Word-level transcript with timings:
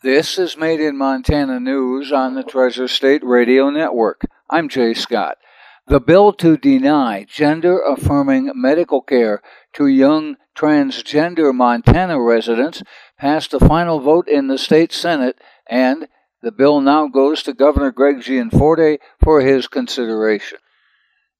This 0.00 0.38
is 0.38 0.56
Made 0.56 0.78
in 0.78 0.96
Montana 0.96 1.58
News 1.58 2.12
on 2.12 2.34
the 2.34 2.44
Treasure 2.44 2.86
State 2.86 3.24
Radio 3.24 3.68
Network. 3.68 4.20
I'm 4.48 4.68
Jay 4.68 4.94
Scott. 4.94 5.38
The 5.88 5.98
bill 5.98 6.32
to 6.34 6.56
deny 6.56 7.26
gender 7.28 7.80
affirming 7.80 8.52
medical 8.54 9.02
care 9.02 9.42
to 9.72 9.88
young 9.88 10.36
transgender 10.56 11.52
Montana 11.52 12.20
residents 12.20 12.84
passed 13.18 13.50
the 13.50 13.58
final 13.58 13.98
vote 13.98 14.28
in 14.28 14.46
the 14.46 14.56
state 14.56 14.92
Senate, 14.92 15.36
and 15.68 16.06
the 16.42 16.52
bill 16.52 16.80
now 16.80 17.08
goes 17.08 17.42
to 17.42 17.52
Governor 17.52 17.90
Greg 17.90 18.20
Gianforte 18.20 19.00
for 19.20 19.40
his 19.40 19.66
consideration. 19.66 20.58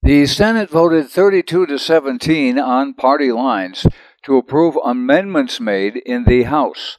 The 0.03 0.25
Senate 0.25 0.69
voted 0.69 1.07
32 1.07 1.65
to 1.65 1.79
17 1.79 2.59
on 2.59 2.93
party 2.93 3.31
lines 3.31 3.87
to 4.23 4.35
approve 4.35 4.77
amendments 4.83 5.61
made 5.61 5.95
in 5.95 6.25
the 6.25 6.43
House. 6.43 6.97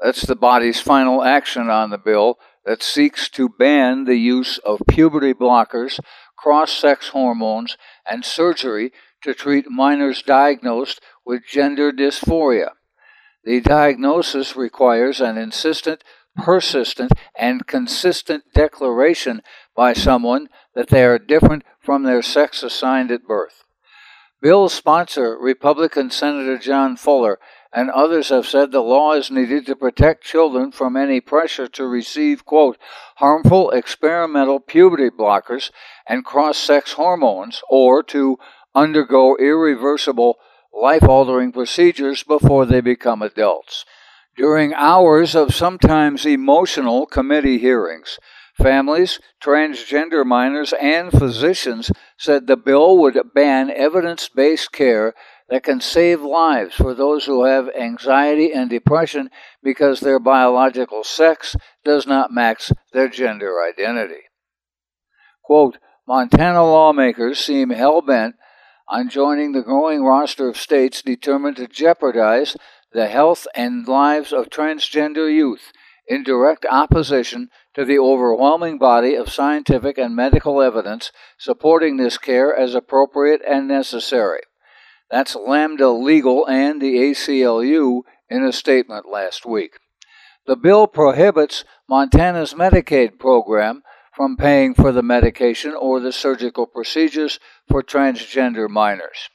That's 0.00 0.22
the 0.22 0.36
body's 0.36 0.80
final 0.80 1.22
action 1.22 1.70
on 1.70 1.90
the 1.90 1.98
bill 1.98 2.38
that 2.64 2.82
seeks 2.82 3.28
to 3.30 3.48
ban 3.48 4.04
the 4.04 4.16
use 4.16 4.58
of 4.58 4.82
puberty 4.88 5.32
blockers, 5.32 6.00
cross 6.36 6.72
sex 6.72 7.08
hormones, 7.08 7.76
and 8.06 8.24
surgery 8.24 8.92
to 9.22 9.34
treat 9.34 9.70
minors 9.70 10.22
diagnosed 10.22 11.00
with 11.24 11.46
gender 11.46 11.92
dysphoria. 11.92 12.70
The 13.44 13.60
diagnosis 13.60 14.56
requires 14.56 15.20
an 15.20 15.36
insistent, 15.36 16.02
persistent, 16.36 17.12
and 17.36 17.66
consistent 17.66 18.44
declaration 18.54 19.42
by 19.76 19.92
someone 19.92 20.48
that 20.74 20.88
they 20.88 21.04
are 21.04 21.18
different 21.18 21.62
from 21.80 22.02
their 22.02 22.22
sex 22.22 22.62
assigned 22.62 23.10
at 23.10 23.26
birth. 23.26 23.64
Bill's 24.40 24.74
sponsor, 24.74 25.38
Republican 25.38 26.10
Senator 26.10 26.58
John 26.58 26.96
Fuller, 26.96 27.38
and 27.74 27.90
others 27.90 28.28
have 28.28 28.46
said 28.46 28.70
the 28.70 28.80
law 28.80 29.14
is 29.14 29.32
needed 29.32 29.66
to 29.66 29.74
protect 29.74 30.22
children 30.22 30.70
from 30.70 30.96
any 30.96 31.20
pressure 31.20 31.66
to 31.66 31.84
receive, 31.84 32.44
quote, 32.44 32.78
harmful 33.16 33.70
experimental 33.72 34.60
puberty 34.60 35.10
blockers 35.10 35.72
and 36.06 36.24
cross 36.24 36.56
sex 36.56 36.92
hormones 36.92 37.62
or 37.68 38.00
to 38.04 38.38
undergo 38.76 39.36
irreversible 39.36 40.36
life 40.72 41.02
altering 41.02 41.50
procedures 41.50 42.22
before 42.22 42.64
they 42.64 42.80
become 42.80 43.22
adults. 43.22 43.84
During 44.36 44.72
hours 44.74 45.34
of 45.34 45.54
sometimes 45.54 46.24
emotional 46.24 47.06
committee 47.06 47.58
hearings, 47.58 48.18
families, 48.56 49.18
transgender 49.42 50.24
minors, 50.24 50.72
and 50.80 51.10
physicians 51.10 51.90
said 52.16 52.46
the 52.46 52.56
bill 52.56 52.98
would 52.98 53.18
ban 53.34 53.70
evidence 53.70 54.28
based 54.28 54.70
care 54.72 55.14
that 55.48 55.62
can 55.62 55.80
save 55.80 56.22
lives 56.22 56.74
for 56.74 56.94
those 56.94 57.26
who 57.26 57.44
have 57.44 57.68
anxiety 57.78 58.52
and 58.52 58.70
depression 58.70 59.30
because 59.62 60.00
their 60.00 60.18
biological 60.18 61.04
sex 61.04 61.54
does 61.84 62.06
not 62.06 62.32
match 62.32 62.72
their 62.92 63.08
gender 63.08 63.62
identity. 63.62 64.22
Quote, 65.42 65.78
Montana 66.06 66.62
lawmakers 66.64 67.38
seem 67.38 67.70
hell 67.70 68.00
bent 68.00 68.36
on 68.88 69.08
joining 69.08 69.52
the 69.52 69.62
growing 69.62 70.02
roster 70.02 70.48
of 70.48 70.56
states 70.56 71.02
determined 71.02 71.56
to 71.56 71.66
jeopardize 71.66 72.56
the 72.92 73.08
health 73.08 73.46
and 73.54 73.88
lives 73.88 74.32
of 74.32 74.50
transgender 74.50 75.32
youth 75.32 75.72
in 76.06 76.22
direct 76.22 76.66
opposition 76.70 77.48
to 77.74 77.84
the 77.84 77.98
overwhelming 77.98 78.78
body 78.78 79.14
of 79.14 79.32
scientific 79.32 79.96
and 79.98 80.14
medical 80.14 80.60
evidence 80.60 81.10
supporting 81.38 81.96
this 81.96 82.18
care 82.18 82.54
as 82.54 82.74
appropriate 82.74 83.40
and 83.48 83.66
necessary. 83.66 84.40
That's 85.10 85.34
Lambda 85.34 85.90
Legal 85.90 86.46
and 86.46 86.80
the 86.80 86.96
ACLU 86.96 88.02
in 88.28 88.44
a 88.44 88.52
statement 88.52 89.06
last 89.06 89.44
week. 89.44 89.78
The 90.46 90.56
bill 90.56 90.86
prohibits 90.86 91.64
Montana's 91.88 92.54
Medicaid 92.54 93.18
program 93.18 93.82
from 94.14 94.36
paying 94.36 94.74
for 94.74 94.92
the 94.92 95.02
medication 95.02 95.74
or 95.74 96.00
the 96.00 96.12
surgical 96.12 96.66
procedures 96.66 97.40
for 97.68 97.82
transgender 97.82 98.68
minors. 98.68 99.28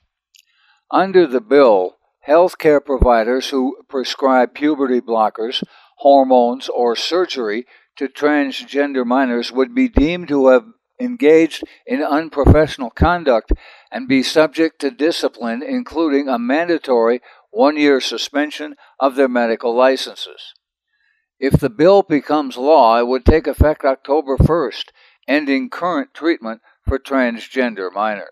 Under 0.92 1.28
the 1.28 1.42
bill, 1.42 1.98
healthcare 2.28 2.84
providers 2.84 3.50
who 3.50 3.78
prescribe 3.90 4.54
puberty 4.54 5.02
blockers, 5.02 5.64
hormones, 5.98 6.70
or 6.70 6.96
surgery 6.96 7.66
to 7.98 8.08
transgender 8.08 9.06
minors 9.06 9.52
would 9.52 9.76
be 9.76 9.90
deemed 9.90 10.28
to 10.30 10.48
have 10.48 10.66
engaged 11.00 11.64
in 11.86 12.04
unprofessional 12.04 12.90
conduct 12.90 13.52
and 13.92 14.08
be 14.08 14.22
subject 14.22 14.80
to 14.82 14.92
discipline, 14.92 15.64
including 15.64 16.28
a 16.28 16.40
mandatory 16.40 17.22
one 17.52 17.78
year 17.78 18.00
suspension 18.02 18.76
of 19.00 19.16
their 19.16 19.28
medical 19.28 19.76
licenses. 19.76 20.54
If 21.40 21.54
the 21.54 21.70
bill 21.70 22.04
becomes 22.04 22.58
law, 22.58 23.00
it 23.00 23.08
would 23.08 23.26
take 23.26 23.48
effect 23.48 23.86
October 23.86 24.38
1st, 24.38 24.86
ending 25.28 25.70
current 25.70 26.14
treatment 26.14 26.62
for 26.86 27.00
transgender 27.00 27.94
minors. 27.94 28.30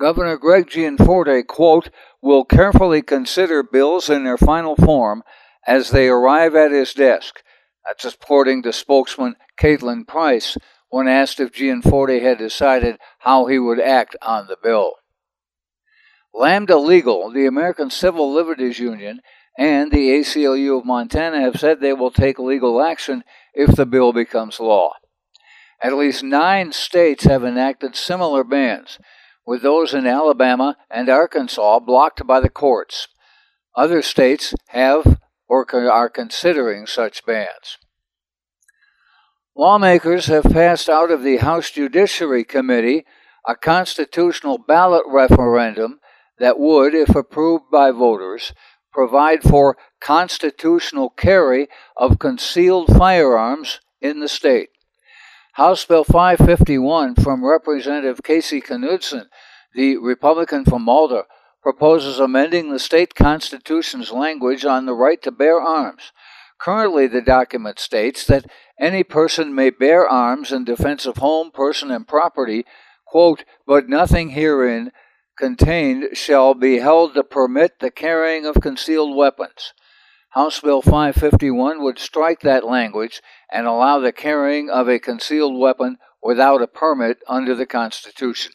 Governor 0.00 0.36
Greg 0.36 0.68
Gianforte, 0.68 1.46
quote, 1.46 1.90
will 2.20 2.44
carefully 2.44 3.02
consider 3.02 3.62
bills 3.62 4.08
in 4.08 4.24
their 4.24 4.38
final 4.38 4.74
form 4.74 5.22
as 5.66 5.90
they 5.90 6.08
arrive 6.08 6.56
at 6.56 6.72
his 6.72 6.94
desk. 6.94 7.42
That's 7.86 8.04
according 8.04 8.62
to 8.62 8.72
spokesman 8.72 9.36
Caitlin 9.60 10.06
Price, 10.06 10.56
when 10.92 11.08
asked 11.08 11.40
if 11.40 11.54
Gianforte 11.54 12.20
had 12.20 12.36
decided 12.36 12.98
how 13.20 13.46
he 13.46 13.58
would 13.58 13.80
act 13.80 14.14
on 14.20 14.46
the 14.46 14.58
bill. 14.62 14.96
Lambda 16.34 16.76
Legal, 16.76 17.32
the 17.32 17.46
American 17.46 17.88
Civil 17.88 18.30
Liberties 18.30 18.78
Union, 18.78 19.22
and 19.56 19.90
the 19.90 20.10
ACLU 20.10 20.78
of 20.78 20.84
Montana 20.84 21.40
have 21.40 21.58
said 21.58 21.80
they 21.80 21.94
will 21.94 22.10
take 22.10 22.38
legal 22.38 22.82
action 22.82 23.24
if 23.54 23.74
the 23.74 23.86
bill 23.86 24.12
becomes 24.12 24.60
law. 24.60 24.92
At 25.82 25.94
least 25.94 26.22
nine 26.22 26.72
states 26.72 27.24
have 27.24 27.42
enacted 27.42 27.96
similar 27.96 28.44
bans, 28.44 28.98
with 29.46 29.62
those 29.62 29.94
in 29.94 30.06
Alabama 30.06 30.76
and 30.90 31.08
Arkansas 31.08 31.78
blocked 31.78 32.26
by 32.26 32.38
the 32.38 32.50
courts. 32.50 33.08
Other 33.74 34.02
states 34.02 34.52
have 34.68 35.18
or 35.48 35.66
are 35.90 36.10
considering 36.10 36.86
such 36.86 37.24
bans. 37.24 37.78
Lawmakers 39.54 40.26
have 40.26 40.44
passed 40.44 40.88
out 40.88 41.10
of 41.10 41.22
the 41.22 41.36
House 41.36 41.70
Judiciary 41.70 42.42
Committee 42.42 43.04
a 43.46 43.54
constitutional 43.54 44.56
ballot 44.56 45.02
referendum 45.06 46.00
that 46.38 46.58
would, 46.58 46.94
if 46.94 47.14
approved 47.14 47.64
by 47.70 47.90
voters, 47.90 48.54
provide 48.94 49.42
for 49.42 49.76
constitutional 50.00 51.10
carry 51.10 51.68
of 51.98 52.18
concealed 52.18 52.96
firearms 52.96 53.80
in 54.00 54.20
the 54.20 54.28
state. 54.28 54.70
House 55.52 55.84
Bill 55.84 56.04
551 56.04 57.16
from 57.16 57.44
Representative 57.44 58.22
Casey 58.22 58.62
Knudsen, 58.62 59.28
the 59.74 59.98
Republican 59.98 60.64
from 60.64 60.82
Malta, 60.82 61.24
proposes 61.62 62.18
amending 62.18 62.70
the 62.70 62.78
state 62.78 63.14
constitution's 63.14 64.10
language 64.12 64.64
on 64.64 64.86
the 64.86 64.94
right 64.94 65.20
to 65.20 65.30
bear 65.30 65.60
arms. 65.60 66.10
Currently, 66.62 67.08
the 67.08 67.20
document 67.20 67.80
states 67.80 68.24
that 68.26 68.46
any 68.78 69.02
person 69.02 69.52
may 69.52 69.70
bear 69.70 70.08
arms 70.08 70.52
in 70.52 70.64
defense 70.64 71.06
of 71.06 71.16
home, 71.16 71.50
person, 71.50 71.90
and 71.90 72.06
property, 72.06 72.64
quote, 73.04 73.44
but 73.66 73.88
nothing 73.88 74.30
herein 74.30 74.92
contained 75.36 76.16
shall 76.16 76.54
be 76.54 76.78
held 76.78 77.14
to 77.14 77.24
permit 77.24 77.80
the 77.80 77.90
carrying 77.90 78.46
of 78.46 78.60
concealed 78.60 79.16
weapons. 79.16 79.72
House 80.30 80.60
Bill 80.60 80.82
551 80.82 81.82
would 81.82 81.98
strike 81.98 82.40
that 82.40 82.64
language 82.64 83.20
and 83.50 83.66
allow 83.66 83.98
the 83.98 84.12
carrying 84.12 84.70
of 84.70 84.88
a 84.88 85.00
concealed 85.00 85.58
weapon 85.58 85.98
without 86.22 86.62
a 86.62 86.68
permit 86.68 87.18
under 87.26 87.56
the 87.56 87.66
Constitution. 87.66 88.52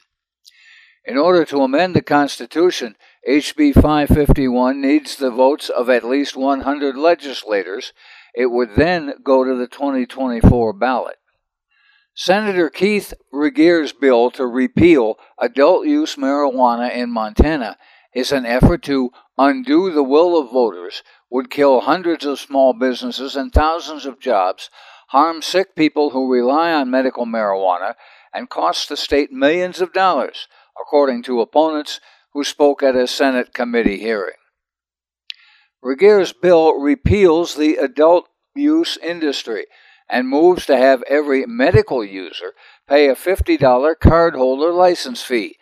In 1.08 1.18
order 1.18 1.46
to 1.46 1.62
amend 1.62 1.96
the 1.96 2.02
Constitution, 2.02 2.98
HB 3.26 3.76
551 3.76 4.82
needs 4.82 5.16
the 5.16 5.32
votes 5.32 5.70
of 5.70 5.90
at 5.90 6.04
least 6.04 6.36
100 6.36 6.98
legislators 6.98 7.94
it 8.36 8.48
would 8.48 8.76
then 8.76 9.14
go 9.24 9.46
to 9.46 9.56
the 9.56 9.68
2024 9.68 10.74
ballot. 10.74 11.16
Senator 12.14 12.70
Keith 12.70 13.14
Regier's 13.32 13.94
bill 13.94 14.32
to 14.32 14.46
repeal 14.46 15.18
adult 15.40 15.88
use 15.88 16.18
marijuana 16.18 16.94
in 16.94 17.10
Montana 17.10 17.78
is 18.14 18.34
an 18.34 18.46
effort 18.46 18.84
to 18.84 19.12
undo 19.38 19.94
the 19.94 20.04
will 20.04 20.38
of 20.38 20.52
voters, 20.52 21.04
would 21.30 21.50
kill 21.50 21.80
hundreds 21.80 22.26
of 22.26 22.38
small 22.38 22.74
businesses 22.74 23.38
and 23.38 23.54
thousands 23.54 24.06
of 24.06 24.20
jobs, 24.20 24.70
harm 25.08 25.42
sick 25.42 25.74
people 25.74 26.10
who 26.10 26.30
rely 26.30 26.74
on 26.74 26.92
medical 26.92 27.26
marijuana, 27.26 27.96
and 28.34 28.50
cost 28.50 28.90
the 28.90 28.98
state 28.98 29.32
millions 29.32 29.80
of 29.80 29.94
dollars, 29.94 30.50
according 30.80 31.24
to 31.24 31.42
opponents 31.42 32.00
who 32.34 32.44
spoke 32.44 32.84
at 32.84 32.96
a 32.96 33.08
Senate 33.08 33.54
committee 33.54 34.00
hearing. 34.00 34.36
Regier's 35.82 36.34
bill 36.34 36.80
repeals 36.80 37.56
the 37.56 37.76
adult 37.76 38.28
use 38.56 38.98
industry 38.98 39.66
and 40.10 40.28
moves 40.28 40.66
to 40.66 40.78
have 40.78 41.04
every 41.04 41.46
medical 41.46 42.04
user 42.04 42.54
pay 42.88 43.10
a 43.10 43.16
$50 43.16 43.60
cardholder 43.96 44.76
license 44.76 45.22
fee. 45.22 45.58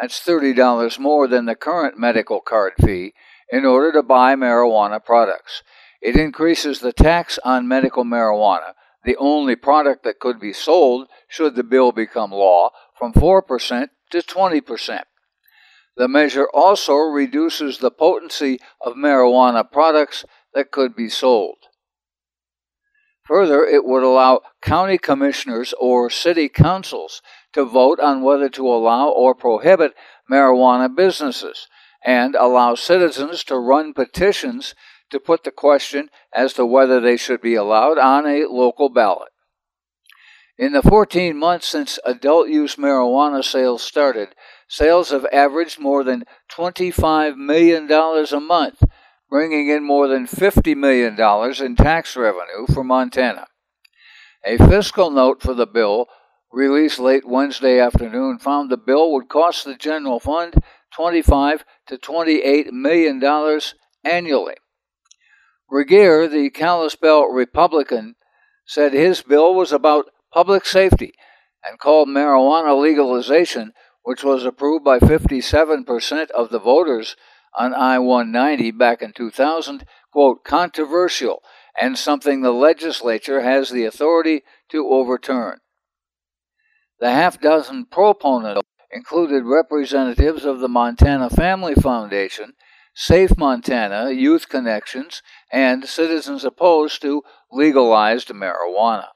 That's 0.00 0.20
$30 0.20 0.98
more 0.98 1.28
than 1.28 1.44
the 1.44 1.54
current 1.54 1.98
medical 1.98 2.40
card 2.40 2.72
fee 2.80 3.12
in 3.50 3.64
order 3.64 3.92
to 3.92 4.02
buy 4.02 4.34
marijuana 4.34 5.04
products. 5.04 5.62
It 6.00 6.16
increases 6.16 6.80
the 6.80 6.92
tax 6.92 7.38
on 7.44 7.68
medical 7.68 8.04
marijuana, 8.04 8.72
the 9.04 9.16
only 9.16 9.56
product 9.56 10.04
that 10.04 10.18
could 10.18 10.40
be 10.40 10.52
sold 10.52 11.08
should 11.28 11.54
the 11.54 11.62
bill 11.62 11.92
become 11.92 12.32
law, 12.32 12.70
from 12.98 13.12
4% 13.12 13.88
to 14.10 14.18
20%. 14.18 15.00
The 15.96 16.08
measure 16.08 16.48
also 16.54 16.94
reduces 16.94 17.78
the 17.78 17.90
potency 17.90 18.58
of 18.80 18.94
marijuana 18.94 19.70
products 19.70 20.24
that 20.54 20.70
could 20.70 20.94
be 20.94 21.08
sold. 21.08 21.56
Further, 23.24 23.64
it 23.64 23.84
would 23.84 24.02
allow 24.02 24.40
county 24.60 24.98
commissioners 24.98 25.72
or 25.78 26.10
city 26.10 26.48
councils 26.48 27.22
to 27.52 27.64
vote 27.64 28.00
on 28.00 28.22
whether 28.22 28.48
to 28.48 28.66
allow 28.66 29.08
or 29.08 29.34
prohibit 29.34 29.94
marijuana 30.30 30.94
businesses 30.94 31.68
and 32.04 32.34
allow 32.34 32.74
citizens 32.74 33.44
to 33.44 33.56
run 33.56 33.92
petitions 33.92 34.74
to 35.10 35.20
put 35.20 35.44
the 35.44 35.50
question 35.50 36.08
as 36.34 36.54
to 36.54 36.64
whether 36.64 37.00
they 37.00 37.16
should 37.16 37.40
be 37.40 37.54
allowed 37.54 37.98
on 37.98 38.26
a 38.26 38.46
local 38.46 38.88
ballot. 38.88 39.30
In 40.60 40.72
the 40.74 40.82
14 40.82 41.38
months 41.38 41.66
since 41.68 41.98
adult 42.04 42.50
use 42.50 42.76
marijuana 42.76 43.42
sales 43.42 43.82
started, 43.82 44.34
sales 44.68 45.08
have 45.08 45.24
averaged 45.32 45.80
more 45.80 46.04
than 46.04 46.24
$25 46.54 47.38
million 47.38 47.90
a 47.90 48.40
month, 48.40 48.82
bringing 49.30 49.70
in 49.70 49.82
more 49.82 50.06
than 50.06 50.26
$50 50.26 50.76
million 50.76 51.18
in 51.64 51.76
tax 51.76 52.14
revenue 52.14 52.66
for 52.74 52.84
Montana. 52.84 53.46
A 54.44 54.58
fiscal 54.58 55.10
note 55.10 55.40
for 55.40 55.54
the 55.54 55.66
bill, 55.66 56.08
released 56.52 56.98
late 56.98 57.26
Wednesday 57.26 57.80
afternoon, 57.80 58.38
found 58.38 58.68
the 58.68 58.76
bill 58.76 59.14
would 59.14 59.30
cost 59.30 59.64
the 59.64 59.74
general 59.74 60.20
fund 60.20 60.52
25 60.94 61.64
to 61.86 61.96
28 61.96 62.70
million 62.70 63.18
dollars 63.18 63.76
annually. 64.04 64.56
Regier, 65.70 66.28
the 66.28 66.50
Kalispell 66.50 67.32
Republican, 67.32 68.16
said 68.66 68.92
his 68.92 69.22
bill 69.22 69.54
was 69.54 69.72
about 69.72 70.10
public 70.32 70.64
safety 70.64 71.12
and 71.64 71.78
called 71.78 72.08
marijuana 72.08 72.80
legalization, 72.80 73.72
which 74.02 74.24
was 74.24 74.44
approved 74.44 74.84
by 74.84 74.98
57% 74.98 76.30
of 76.30 76.50
the 76.50 76.58
voters 76.58 77.16
on 77.58 77.74
I 77.74 77.98
190 77.98 78.70
back 78.72 79.02
in 79.02 79.12
2000, 79.12 79.84
quote, 80.12 80.44
controversial 80.44 81.42
and 81.80 81.96
something 81.98 82.40
the 82.40 82.52
legislature 82.52 83.40
has 83.42 83.70
the 83.70 83.84
authority 83.84 84.42
to 84.70 84.88
overturn. 84.88 85.58
The 87.00 87.10
half 87.10 87.40
dozen 87.40 87.86
proponents 87.86 88.62
included 88.90 89.44
representatives 89.44 90.44
of 90.44 90.60
the 90.60 90.68
Montana 90.68 91.30
Family 91.30 91.74
Foundation, 91.74 92.54
Safe 92.94 93.36
Montana, 93.38 94.10
Youth 94.10 94.48
Connections, 94.48 95.22
and 95.52 95.86
citizens 95.86 96.44
opposed 96.44 97.00
to 97.02 97.22
legalized 97.50 98.28
marijuana. 98.28 99.06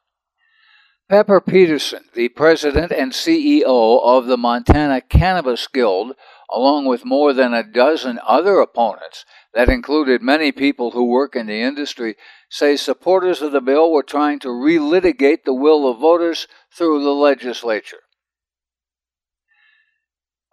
Pepper 1.06 1.38
Petersen, 1.38 2.04
the 2.14 2.30
president 2.30 2.90
and 2.90 3.12
CEO 3.12 4.00
of 4.02 4.24
the 4.24 4.38
Montana 4.38 5.02
Cannabis 5.02 5.66
Guild, 5.66 6.14
along 6.50 6.86
with 6.86 7.04
more 7.04 7.34
than 7.34 7.52
a 7.52 7.62
dozen 7.62 8.18
other 8.26 8.58
opponents 8.58 9.26
that 9.52 9.68
included 9.68 10.22
many 10.22 10.50
people 10.50 10.92
who 10.92 11.04
work 11.04 11.36
in 11.36 11.46
the 11.46 11.60
industry, 11.60 12.16
say 12.48 12.74
supporters 12.74 13.42
of 13.42 13.52
the 13.52 13.60
bill 13.60 13.92
were 13.92 14.02
trying 14.02 14.38
to 14.38 14.48
relitigate 14.48 15.44
the 15.44 15.52
will 15.52 15.86
of 15.86 16.00
voters 16.00 16.46
through 16.74 17.04
the 17.04 17.10
legislature. 17.10 18.00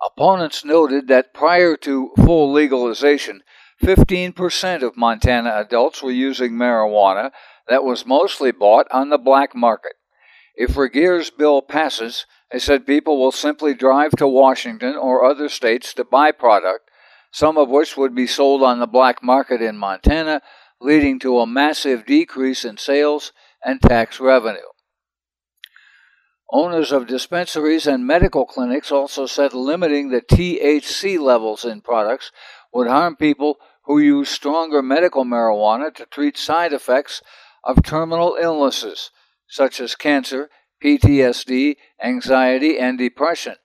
Opponents 0.04 0.66
noted 0.66 1.08
that 1.08 1.34
prior 1.34 1.78
to 1.78 2.12
full 2.18 2.52
legalization, 2.52 3.42
15% 3.82 4.82
of 4.82 4.98
Montana 4.98 5.52
adults 5.56 6.04
were 6.04 6.12
using 6.12 6.52
marijuana 6.52 7.32
that 7.70 7.86
was 7.86 8.06
mostly 8.06 8.52
bought 8.52 8.88
on 8.92 9.10
the 9.10 9.18
black 9.18 9.56
market. 9.56 9.94
If 10.56 10.76
Regier's 10.76 11.30
bill 11.30 11.62
passes, 11.62 12.26
they 12.52 12.60
said 12.60 12.86
people 12.86 13.18
will 13.18 13.32
simply 13.32 13.74
drive 13.74 14.12
to 14.18 14.28
Washington 14.28 14.96
or 14.96 15.24
other 15.24 15.48
states 15.48 15.94
to 15.94 16.04
buy 16.04 16.32
product, 16.32 16.90
some 17.32 17.58
of 17.58 17.70
which 17.70 17.96
would 17.96 18.14
be 18.14 18.28
sold 18.28 18.62
on 18.62 18.80
the 18.80 18.88
black 18.88 19.24
market 19.24 19.62
in 19.62 19.78
Montana, 19.78 20.42
leading 20.82 21.20
to 21.20 21.40
a 21.40 21.48
massive 21.48 22.06
decrease 22.06 22.66
in 22.66 22.78
sales 22.78 23.32
and 23.64 23.82
tax 23.82 24.20
revenue. 24.20 24.60
Owners 26.52 26.92
of 26.92 27.08
dispensaries 27.08 27.88
and 27.88 28.06
medical 28.06 28.46
clinics 28.46 28.92
also 28.92 29.26
said 29.26 29.54
limiting 29.54 30.10
the 30.10 30.22
THC 30.22 31.18
levels 31.18 31.64
in 31.64 31.80
products 31.80 32.32
would 32.74 32.88
harm 32.88 33.16
people 33.16 33.58
who 33.86 34.00
use 34.00 34.28
stronger 34.28 34.82
medical 34.82 35.24
marijuana 35.24 35.96
to 35.96 36.06
treat 36.06 36.38
side 36.38 36.74
effects 36.74 37.22
of 37.64 37.84
terminal 37.84 38.36
illnesses 38.40 39.12
such 39.52 39.82
as 39.82 39.96
cancer, 39.96 40.50
PTSD, 40.82 41.76
anxiety, 42.02 42.80
and 42.80 42.98
depression, 42.98 43.56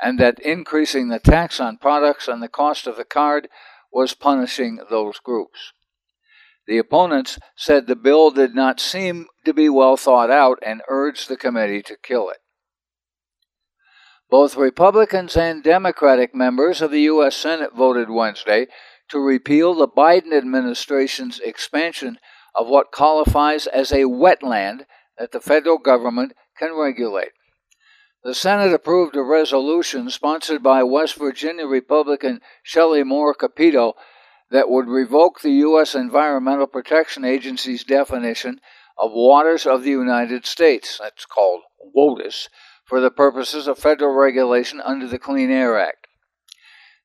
and 0.00 0.20
that 0.20 0.38
increasing 0.38 1.08
the 1.08 1.18
tax 1.18 1.58
on 1.58 1.78
products 1.78 2.28
and 2.28 2.42
the 2.42 2.48
cost 2.48 2.86
of 2.86 2.96
the 2.96 3.04
card 3.04 3.48
was 3.90 4.12
punishing 4.12 4.78
those 4.90 5.18
groups. 5.18 5.72
The 6.66 6.76
opponents 6.76 7.38
said 7.56 7.86
the 7.86 7.96
bill 7.96 8.30
did 8.30 8.54
not 8.54 8.78
seem 8.80 9.28
to 9.46 9.54
be 9.54 9.70
well 9.70 9.96
thought 9.96 10.30
out 10.30 10.58
and 10.62 10.82
urged 10.88 11.28
the 11.28 11.38
committee 11.38 11.82
to 11.82 11.96
kill 11.96 12.28
it. 12.28 12.38
Both 14.28 14.56
Republicans 14.56 15.36
and 15.36 15.64
Democratic 15.64 16.34
members 16.34 16.82
of 16.82 16.90
the 16.90 17.00
U.S. 17.00 17.34
Senate 17.34 17.74
voted 17.74 18.10
Wednesday 18.10 18.66
to 19.08 19.18
repeal 19.18 19.74
the 19.74 19.88
Biden 19.88 20.32
administration's 20.36 21.40
expansion 21.40 22.18
of 22.54 22.68
what 22.68 22.92
qualifies 22.92 23.66
as 23.66 23.90
a 23.90 24.04
wetland 24.04 24.84
that 25.20 25.32
the 25.32 25.40
federal 25.40 25.76
government 25.76 26.32
can 26.58 26.74
regulate. 26.74 27.32
The 28.24 28.34
Senate 28.34 28.72
approved 28.72 29.16
a 29.16 29.22
resolution 29.22 30.08
sponsored 30.08 30.62
by 30.62 30.82
West 30.82 31.16
Virginia 31.16 31.66
Republican 31.66 32.40
Shelley 32.62 33.04
Moore 33.04 33.34
Capito 33.34 33.94
that 34.50 34.70
would 34.70 34.88
revoke 34.88 35.40
the 35.40 35.52
U.S. 35.68 35.94
Environmental 35.94 36.66
Protection 36.66 37.26
Agency's 37.26 37.84
definition 37.84 38.60
of 38.96 39.12
waters 39.12 39.66
of 39.66 39.82
the 39.82 39.90
United 39.90 40.46
States, 40.46 40.98
that's 40.98 41.26
called 41.26 41.60
WOTUS, 41.94 42.48
for 42.86 43.00
the 43.00 43.10
purposes 43.10 43.68
of 43.68 43.78
federal 43.78 44.14
regulation 44.14 44.80
under 44.80 45.06
the 45.06 45.18
Clean 45.18 45.50
Air 45.50 45.78
Act. 45.78 46.06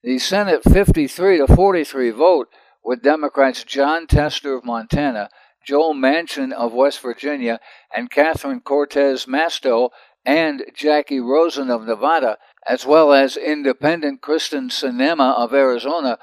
The 0.03 0.19
Senate 0.19 0.63
53 0.63 1.39
to 1.39 1.47
43 1.47 2.11
vote 2.11 2.47
with 2.81 3.03
Democrats 3.03 3.65
Jon 3.65 4.07
Tester 4.07 4.53
of 4.55 4.63
Montana, 4.63 5.29
Joe 5.65 5.93
Manchin 5.93 6.51
of 6.51 6.73
West 6.73 7.01
Virginia, 7.01 7.59
and 7.95 8.11
Catherine 8.11 8.61
Cortez 8.61 9.25
Masto 9.25 9.89
and 10.25 10.63
Jackie 10.75 11.19
Rosen 11.19 11.69
of 11.69 11.85
Nevada, 11.85 12.37
as 12.67 12.85
well 12.85 13.13
as 13.13 13.37
independent 13.37 14.21
Kyrsten 14.21 14.69
Sinema 14.69 15.35
of 15.37 15.53
Arizona, 15.53 16.17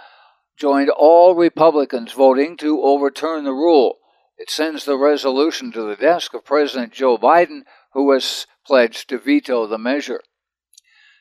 joined 0.59 0.91
all 0.91 1.35
Republicans 1.35 2.13
voting 2.13 2.57
to 2.59 2.83
overturn 2.83 3.45
the 3.45 3.53
rule. 3.53 3.99
It 4.39 4.51
sends 4.51 4.85
the 4.85 4.99
resolution 4.99 5.73
to 5.73 5.83
the 5.83 5.97
desk 5.97 6.35
of 6.35 6.45
President 6.45 6.93
Joe 6.93 7.19
Biden, 7.19 7.63
who 7.93 8.11
has 8.13 8.47
pledged 8.67 9.09
to 9.09 9.19
veto 9.19 9.67
the 9.67 9.79
measure. 9.79 10.21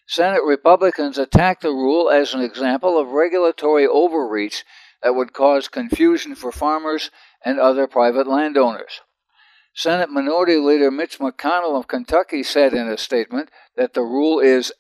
Senate 0.08 0.44
Republicans 0.44 1.18
attacked 1.18 1.62
the 1.62 1.70
rule 1.70 2.10
as 2.10 2.34
an 2.34 2.42
example 2.42 3.00
of 3.00 3.10
regulatory 3.10 3.88
overreach 3.88 4.66
that 5.04 5.16
would 5.16 5.34
cause 5.34 5.68
confusion 5.68 6.36
for 6.36 6.52
farmers 6.52 7.10
and 7.44 7.60
other 7.60 7.88
private 7.88 8.28
landowners. 8.28 9.02
Senate 9.74 10.10
Minority 10.10 10.58
Leader 10.58 10.92
Mitch 10.92 11.20
McConnell 11.20 11.78
of 11.78 11.88
Kentucky 11.88 12.44
said 12.44 12.74
in 12.74 12.88
a 12.88 12.98
statement 12.98 13.50
that 13.78 13.94
the 13.94 14.02
rule 14.02 14.40
is, 14.40 14.74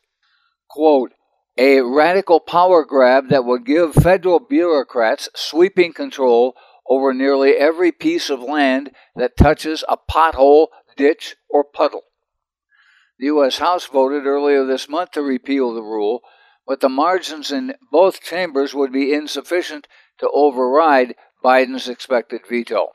quote, 0.70 1.14
a 1.58 1.82
radical 1.82 2.40
power 2.40 2.86
grab 2.86 3.30
that 3.30 3.46
would 3.46 3.66
give 3.66 3.94
federal 3.94 4.40
bureaucrats 4.40 5.30
sweeping 5.36 5.94
control 5.94 6.56
over 6.88 7.14
nearly 7.14 7.52
every 7.52 7.92
piece 7.92 8.30
of 8.30 8.42
land 8.42 8.92
that 9.16 9.38
touches 9.38 9.84
a 9.88 9.98
pothole, 10.10 10.68
ditch, 10.98 11.36
or 11.50 11.64
puddle. 11.64 12.02
The 13.20 13.28
U.S. 13.28 13.60
House 13.60 13.86
voted 13.86 14.26
earlier 14.26 14.66
this 14.66 14.90
month 14.90 15.12
to 15.12 15.22
repeal 15.22 15.74
the 15.74 15.84
rule, 15.84 16.22
but 16.66 16.80
the 16.80 16.90
margins 16.90 17.52
in 17.52 17.76
both 17.92 18.22
chambers 18.22 18.74
would 18.74 18.92
be 18.92 19.14
insufficient 19.14 19.88
to 20.22 20.30
override 20.34 21.16
Biden's 21.44 21.90
expected 21.90 22.42
veto. 22.48 22.90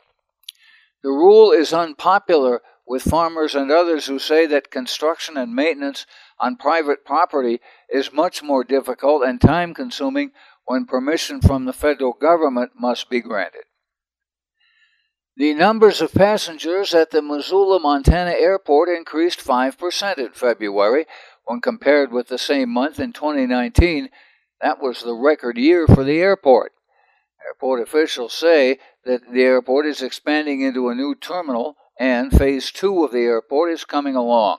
The 1.02 1.11
rule 1.11 1.52
is 1.52 1.73
unpopular 1.73 2.62
with 2.87 3.02
farmers 3.02 3.54
and 3.54 3.71
others 3.71 4.06
who 4.06 4.18
say 4.18 4.47
that 4.47 4.71
construction 4.71 5.37
and 5.37 5.54
maintenance 5.54 6.06
on 6.38 6.56
private 6.56 7.04
property 7.04 7.61
is 7.90 8.12
much 8.12 8.42
more 8.42 8.64
difficult 8.64 9.25
and 9.25 9.40
time 9.40 9.75
consuming 9.75 10.30
when 10.64 10.85
permission 10.85 11.40
from 11.40 11.64
the 11.64 11.73
federal 11.73 12.12
government 12.12 12.73
must 12.78 13.11
be 13.11 13.21
granted. 13.21 13.62
The 15.37 15.52
numbers 15.52 16.00
of 16.00 16.14
passengers 16.14 16.95
at 16.95 17.11
the 17.11 17.21
Missoula, 17.21 17.78
Montana 17.78 18.30
airport 18.30 18.88
increased 18.88 19.40
5% 19.40 20.18
in 20.18 20.30
February 20.33 21.06
when 21.45 21.61
compared 21.61 22.11
with 22.11 22.28
the 22.28 22.38
same 22.38 22.71
month 22.71 22.99
in 22.99 23.12
2019. 23.12 24.09
That 24.62 24.80
was 24.80 25.02
the 25.02 25.14
record 25.14 25.59
year 25.59 25.87
for 25.87 26.04
the 26.04 26.21
airport. 26.21 26.73
Airport 27.47 27.81
officials 27.81 28.33
say 28.33 28.79
that 29.05 29.33
the 29.33 29.43
airport 29.43 29.87
is 29.87 30.03
expanding 30.03 30.62
into 30.62 30.88
a 30.88 30.95
new 30.95 31.15
terminal 31.15 31.76
and 31.99 32.37
phase 32.37 32.73
two 32.73 33.05
of 33.05 33.12
the 33.12 33.21
airport 33.21 33.73
is 33.73 33.85
coming 33.85 34.17
along. 34.17 34.59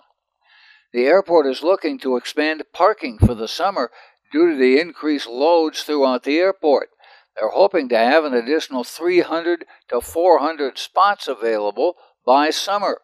The 0.93 1.05
airport 1.05 1.47
is 1.47 1.61
looking 1.61 1.99
to 1.99 2.15
expand 2.15 2.63
parking 2.73 3.19
for 3.19 3.35
the 3.35 3.47
summer 3.47 3.91
due 4.31 4.51
to 4.51 4.55
the 4.55 4.79
increased 4.79 5.27
loads 5.27 5.83
throughout 5.83 6.23
the 6.23 6.39
airport. 6.39 6.89
They're 7.35 7.49
hoping 7.49 7.89
to 7.89 7.97
have 7.97 8.23
an 8.23 8.33
additional 8.33 8.83
300 8.83 9.65
to 9.89 10.01
400 10.01 10.77
spots 10.77 11.27
available 11.27 11.95
by 12.25 12.49
summer. 12.49 13.01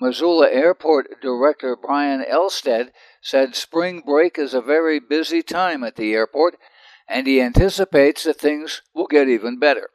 Missoula 0.00 0.48
Airport 0.50 1.20
Director 1.20 1.76
Brian 1.76 2.24
Ellestad 2.24 2.90
said 3.20 3.54
spring 3.54 4.00
break 4.00 4.38
is 4.38 4.54
a 4.54 4.62
very 4.62 4.98
busy 4.98 5.42
time 5.42 5.84
at 5.84 5.96
the 5.96 6.14
airport 6.14 6.56
and 7.10 7.26
he 7.26 7.42
anticipates 7.42 8.22
that 8.22 8.38
things 8.38 8.82
will 8.94 9.06
get 9.06 9.28
even 9.28 9.58
better. 9.58 9.90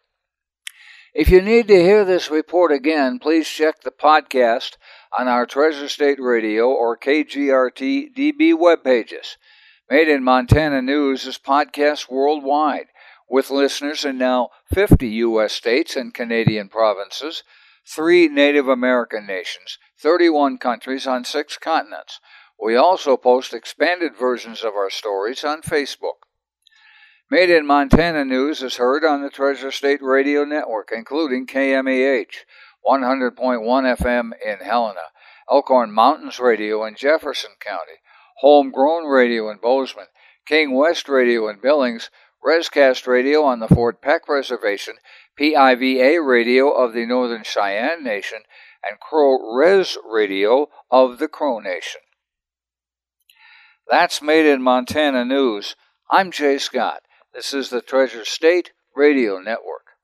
If 1.14 1.30
you 1.30 1.42
need 1.42 1.70
to 1.70 1.82
hear 1.82 2.04
this 2.04 2.30
report 2.30 2.74
again, 2.74 3.20
please 3.20 3.48
check 3.48 3.82
the 3.82 3.92
podcast 3.92 4.74
on 5.18 5.30
our 5.30 5.46
Treasure 5.46 5.88
State 5.88 6.20
Radio 6.20 6.68
or 6.68 6.98
KGRT 6.98 8.14
DB 8.14 8.54
web 8.54 8.84
pages. 8.84 9.38
Made 9.90 10.10
in 10.10 10.26
Montana 10.26 10.82
News 10.82 11.26
is 11.26 11.38
podcast 11.38 12.10
worldwide, 12.10 12.88
with 13.30 13.50
listeners 13.50 14.04
in 14.04 14.18
now 14.18 14.50
50 14.74 15.08
U.S. 15.08 15.54
states 15.54 15.96
and 15.96 16.14
Canadian 16.14 16.68
provinces, 16.68 17.44
three 17.88 18.28
Native 18.28 18.68
American 18.68 19.26
nations, 19.26 19.78
31 20.02 20.58
countries 20.58 21.08
on 21.08 21.24
six 21.24 21.58
continents. 21.58 22.20
We 22.62 22.76
also 22.76 23.16
post 23.16 23.54
expanded 23.54 24.18
versions 24.18 24.64
of 24.64 24.74
our 24.74 24.90
stories 24.90 25.46
on 25.46 25.62
Facebook. 25.62 26.26
Made 27.32 27.50
in 27.50 27.66
Montana 27.66 28.24
News 28.24 28.62
is 28.62 28.78
heard 28.78 29.04
on 29.04 29.24
the 29.24 29.32
Treasure 29.32 29.72
State 29.72 30.04
Radio 30.04 30.44
Network, 30.44 30.92
including 30.96 31.48
KMEH, 31.48 32.28
100.1 32.88 33.36
FM 33.36 34.32
in 34.46 34.58
Helena, 34.64 35.02
Elkhorn 35.52 35.92
Mountains 35.92 36.40
Radio 36.40 36.86
in 36.86 36.94
Jefferson 36.96 37.54
County, 37.60 37.98
Homegrown 38.42 39.06
Radio 39.06 39.50
in 39.50 39.58
Bozeman, 39.58 40.06
King 40.46 40.76
West 40.76 41.10
Radio 41.10 41.48
in 41.50 41.60
Billings, 41.60 42.12
Rescast 42.46 43.08
Radio 43.08 43.42
on 43.44 43.60
the 43.60 43.68
Fort 43.68 44.04
Peck 44.04 44.30
Reservation, 44.30 44.98
PIVA 45.36 46.22
Radio 46.22 46.70
of 46.70 46.94
the 46.94 47.08
Northern 47.08 47.44
Cheyenne 47.44 48.04
Nation, 48.04 48.44
and 48.88 49.00
Crow 49.00 49.56
Res 49.56 49.98
Radio 50.08 50.70
of 50.92 51.18
the 51.18 51.28
Crow 51.28 51.58
Nation. 51.58 52.02
That's 53.90 54.22
Made 54.22 54.46
in 54.46 54.62
Montana 54.62 55.26
News. 55.26 55.76
I'm 56.12 56.30
Jay 56.30 56.60
Scott. 56.60 57.02
This 57.36 57.54
is 57.54 57.70
the 57.70 57.82
Treasure 57.82 58.24
State 58.24 58.72
Radio 58.96 59.40
Network. 59.40 59.85